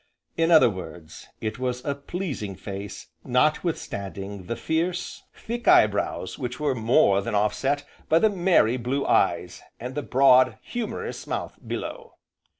[0.35, 6.59] In other words, it was a pleasing face notwithstanding the fierce, thick eye brows which
[6.59, 12.15] were more than offset by the merry blue eyes, and the broad, humourous mouth below.